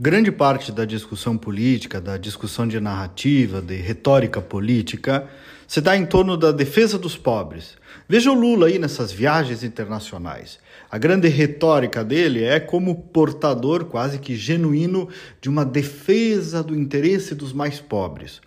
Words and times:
Grande 0.00 0.30
parte 0.30 0.70
da 0.70 0.84
discussão 0.84 1.36
política, 1.36 2.00
da 2.00 2.16
discussão 2.16 2.68
de 2.68 2.78
narrativa, 2.78 3.60
de 3.60 3.74
retórica 3.74 4.40
política, 4.40 5.28
se 5.66 5.80
dá 5.80 5.96
em 5.96 6.06
torno 6.06 6.36
da 6.36 6.52
defesa 6.52 6.96
dos 6.96 7.16
pobres. 7.16 7.76
Veja 8.08 8.30
o 8.30 8.34
Lula 8.34 8.68
aí 8.68 8.78
nessas 8.78 9.10
viagens 9.10 9.64
internacionais. 9.64 10.60
A 10.88 10.96
grande 10.98 11.26
retórica 11.26 12.04
dele 12.04 12.44
é 12.44 12.60
como 12.60 12.94
portador 12.94 13.86
quase 13.86 14.20
que 14.20 14.36
genuíno 14.36 15.08
de 15.40 15.48
uma 15.48 15.64
defesa 15.64 16.62
do 16.62 16.76
interesse 16.78 17.34
dos 17.34 17.52
mais 17.52 17.80
pobres. 17.80 18.40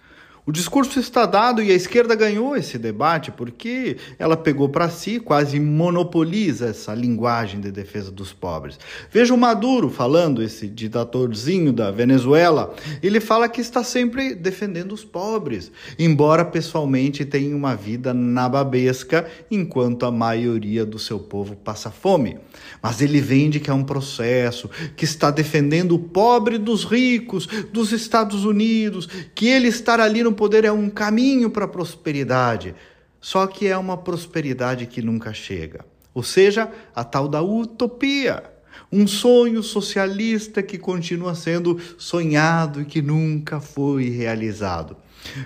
O 0.43 0.51
discurso 0.51 0.99
está 0.99 1.27
dado 1.27 1.61
e 1.61 1.69
a 1.69 1.75
esquerda 1.75 2.15
ganhou 2.15 2.55
esse 2.55 2.79
debate 2.79 3.31
porque 3.31 3.97
ela 4.17 4.35
pegou 4.35 4.67
para 4.69 4.89
si, 4.89 5.19
quase 5.19 5.59
monopoliza 5.59 6.65
essa 6.65 6.95
linguagem 6.95 7.61
de 7.61 7.71
defesa 7.71 8.11
dos 8.11 8.33
pobres. 8.33 8.79
Veja 9.11 9.35
o 9.35 9.37
Maduro 9.37 9.87
falando, 9.87 10.41
esse 10.41 10.67
ditadorzinho 10.67 11.71
da 11.71 11.91
Venezuela, 11.91 12.73
ele 13.03 13.19
fala 13.19 13.47
que 13.47 13.61
está 13.61 13.83
sempre 13.83 14.33
defendendo 14.33 14.93
os 14.93 15.05
pobres, 15.05 15.71
embora 15.99 16.43
pessoalmente 16.43 17.23
tenha 17.23 17.55
uma 17.55 17.75
vida 17.75 18.11
nababesca, 18.11 19.27
enquanto 19.49 20.07
a 20.07 20.11
maioria 20.11 20.83
do 20.83 20.97
seu 20.97 21.19
povo 21.19 21.55
passa 21.55 21.91
fome. 21.91 22.39
Mas 22.81 22.99
ele 22.99 23.21
vende 23.21 23.59
que 23.59 23.69
é 23.69 23.73
um 23.73 23.83
processo, 23.83 24.71
que 24.95 25.05
está 25.05 25.29
defendendo 25.29 25.93
o 25.93 25.99
pobre 25.99 26.57
dos 26.57 26.83
ricos, 26.83 27.45
dos 27.71 27.91
Estados 27.91 28.43
Unidos, 28.43 29.07
que 29.35 29.47
ele 29.47 29.67
estar 29.67 29.99
ali 29.99 30.23
no 30.23 30.30
no 30.31 30.35
poder 30.35 30.63
é 30.63 30.71
um 30.71 30.89
caminho 30.89 31.49
para 31.49 31.65
a 31.65 31.67
prosperidade, 31.67 32.73
só 33.19 33.45
que 33.45 33.67
é 33.67 33.77
uma 33.77 33.97
prosperidade 33.97 34.85
que 34.85 35.01
nunca 35.01 35.33
chega. 35.33 35.85
Ou 36.13 36.23
seja, 36.23 36.71
a 36.95 37.03
tal 37.03 37.27
da 37.27 37.41
utopia. 37.41 38.43
Um 38.89 39.05
sonho 39.05 39.61
socialista 39.61 40.63
que 40.63 40.77
continua 40.77 41.35
sendo 41.35 41.77
sonhado 41.97 42.81
e 42.81 42.85
que 42.85 43.01
nunca 43.01 43.59
foi 43.59 44.09
realizado. 44.09 44.95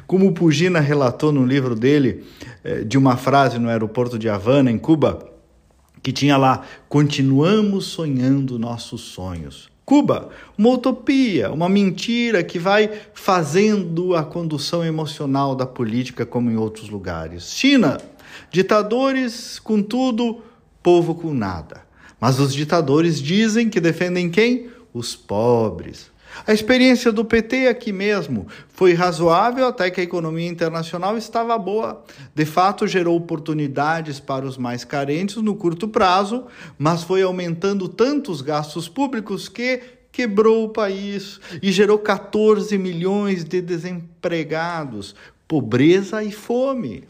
Como 0.07 0.33
Pugina 0.33 0.79
relatou 0.79 1.31
no 1.31 1.45
livro 1.45 1.75
dele, 1.75 2.23
eh, 2.63 2.83
de 2.83 2.97
uma 2.97 3.17
frase 3.17 3.59
no 3.59 3.69
aeroporto 3.69 4.17
de 4.17 4.29
Havana, 4.29 4.71
em 4.71 4.77
Cuba, 4.77 5.27
que 6.01 6.11
tinha 6.11 6.37
lá: 6.37 6.63
Continuamos 6.87 7.85
sonhando 7.85 8.57
nossos 8.57 9.01
sonhos. 9.01 9.74
Cuba, 9.85 10.29
uma 10.57 10.69
utopia, 10.69 11.51
uma 11.51 11.69
mentira 11.69 12.43
que 12.43 12.57
vai 12.57 12.89
fazendo 13.13 14.15
a 14.15 14.23
condução 14.23 14.83
emocional 14.83 15.55
da 15.55 15.65
política 15.65 16.25
como 16.25 16.49
em 16.49 16.57
outros 16.57 16.89
lugares. 16.89 17.51
China, 17.51 17.99
ditadores 18.49 19.59
com 19.59 19.83
tudo, 19.83 20.41
povo 20.81 21.13
com 21.13 21.31
nada. 21.31 21.85
Mas 22.19 22.39
os 22.39 22.51
ditadores 22.51 23.21
dizem 23.21 23.69
que 23.69 23.79
defendem 23.79 24.31
quem? 24.31 24.69
Os 24.91 25.15
pobres. 25.15 26.09
A 26.45 26.53
experiência 26.53 27.11
do 27.11 27.23
PT 27.23 27.67
aqui 27.67 27.91
mesmo 27.91 28.47
foi 28.69 28.93
razoável 28.93 29.67
até 29.67 29.89
que 29.89 30.01
a 30.01 30.03
economia 30.03 30.47
internacional 30.47 31.17
estava 31.17 31.57
boa. 31.57 32.03
De 32.33 32.45
fato, 32.45 32.87
gerou 32.87 33.15
oportunidades 33.15 34.19
para 34.19 34.45
os 34.45 34.57
mais 34.57 34.83
carentes 34.83 35.37
no 35.37 35.55
curto 35.55 35.87
prazo, 35.87 36.45
mas 36.77 37.03
foi 37.03 37.21
aumentando 37.21 37.87
tanto 37.87 38.31
os 38.31 38.41
gastos 38.41 38.89
públicos 38.89 39.47
que 39.47 39.81
quebrou 40.11 40.65
o 40.65 40.69
país 40.69 41.39
e 41.61 41.71
gerou 41.71 41.99
14 41.99 42.77
milhões 42.77 43.43
de 43.43 43.61
desempregados, 43.61 45.15
pobreza 45.47 46.23
e 46.23 46.31
fome 46.31 47.03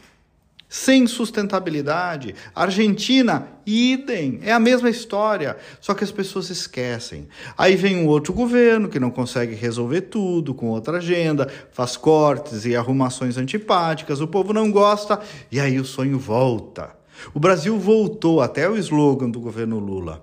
sem 0.68 1.06
sustentabilidade. 1.06 2.34
Argentina, 2.54 3.48
idem, 3.64 4.40
é 4.42 4.52
a 4.52 4.60
mesma 4.60 4.90
história, 4.90 5.56
só 5.80 5.94
que 5.94 6.04
as 6.04 6.10
pessoas 6.10 6.50
esquecem. 6.50 7.28
Aí 7.56 7.76
vem 7.76 7.96
um 7.96 8.06
outro 8.06 8.32
governo 8.32 8.88
que 8.88 9.00
não 9.00 9.10
consegue 9.10 9.54
resolver 9.54 10.02
tudo 10.02 10.54
com 10.54 10.68
outra 10.68 10.98
agenda, 10.98 11.50
faz 11.72 11.96
cortes 11.96 12.64
e 12.64 12.74
arrumações 12.74 13.36
antipáticas, 13.36 14.20
o 14.20 14.28
povo 14.28 14.52
não 14.52 14.70
gosta 14.70 15.20
e 15.50 15.60
aí 15.60 15.78
o 15.78 15.84
sonho 15.84 16.18
volta. 16.18 16.96
O 17.32 17.40
Brasil 17.40 17.78
voltou 17.78 18.40
até 18.40 18.68
o 18.68 18.76
slogan 18.76 19.30
do 19.30 19.40
governo 19.40 19.78
Lula. 19.78 20.20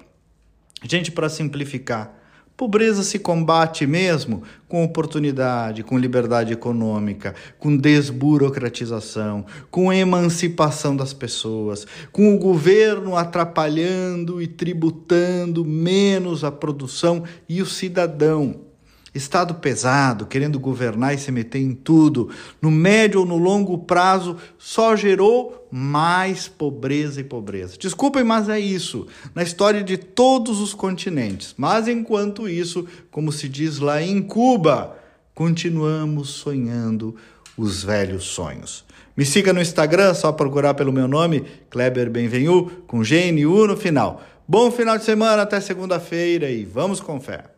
Gente, 0.84 1.12
para 1.12 1.30
simplificar, 1.30 2.23
Pobreza 2.56 3.02
se 3.02 3.18
combate 3.18 3.88
mesmo 3.88 4.44
com 4.68 4.84
oportunidade, 4.84 5.84
com 5.84 5.98
liberdade 5.98 6.54
econômica, 6.54 7.34
com 7.58 7.76
desburocratização, 7.76 9.44
com 9.72 9.92
emancipação 9.92 10.96
das 10.96 11.14
pessoas, 11.14 11.88
com 12.12 12.34
o 12.34 12.38
governo 12.38 13.16
atrapalhando 13.16 14.40
e 14.40 14.46
tributando 14.46 15.66
menos 15.66 16.44
a 16.44 16.52
produção 16.52 17.24
e 17.50 17.60
o 17.60 17.66
cidadão. 17.66 18.73
Estado 19.14 19.56
pesado, 19.56 20.26
querendo 20.26 20.60
governar 20.60 21.14
e 21.14 21.20
se 21.20 21.32
meter 21.32 21.60
em 21.60 21.74
tudo, 21.74 22.30
no 22.60 22.72
médio 22.72 23.20
ou 23.20 23.26
no 23.26 23.38
longo 23.38 23.78
prazo, 23.78 24.38
só 24.58 24.96
gerou 24.96 25.68
mais 25.72 26.48
pobreza 26.48 27.22
e 27.22 27.24
pobreza. 27.24 27.78
Desculpem, 27.78 28.24
mas 28.24 28.50
é 28.50 28.60
isso, 28.60 29.06
na 29.36 29.44
história 29.44 29.84
de 29.84 29.98
todos 29.98 30.60
os 30.60 30.74
continentes. 30.74 31.54
Mas 31.58 31.88
enquanto 31.88 32.50
isso, 32.50 32.88
como 33.12 33.32
se 33.32 33.48
diz 33.48 33.78
lá 33.78 34.02
em 34.02 34.22
Cuba, 34.22 34.98
continuamos 35.36 36.30
sonhando 36.30 37.16
os 37.56 37.84
velhos 37.84 38.24
sonhos. 38.24 38.84
Me 39.16 39.26
siga 39.26 39.54
no 39.54 39.62
Instagram, 39.62 40.16
só 40.16 40.32
procurar 40.32 40.74
pelo 40.74 40.92
meu 40.92 41.08
nome, 41.08 41.46
Kleber 41.70 42.10
Benvenu, 42.10 42.66
com 42.88 43.04
GNU 43.04 43.68
no 43.68 43.78
final. 43.78 44.24
Bom 44.48 44.72
final 44.72 44.98
de 44.98 45.04
semana, 45.04 45.44
até 45.44 45.62
segunda-feira 45.62 46.50
e 46.50 46.66
vamos 46.66 47.00
com 47.00 47.20
fé. 47.20 47.46